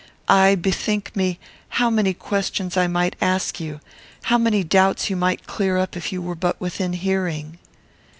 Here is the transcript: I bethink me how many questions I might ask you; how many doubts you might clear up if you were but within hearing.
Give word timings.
I 0.27 0.55
bethink 0.55 1.15
me 1.15 1.37
how 1.77 1.91
many 1.91 2.15
questions 2.15 2.75
I 2.75 2.87
might 2.87 3.15
ask 3.21 3.59
you; 3.59 3.79
how 4.23 4.39
many 4.39 4.63
doubts 4.63 5.11
you 5.11 5.15
might 5.15 5.45
clear 5.45 5.77
up 5.77 5.95
if 5.95 6.11
you 6.11 6.23
were 6.23 6.33
but 6.33 6.59
within 6.59 6.93
hearing. 6.93 7.59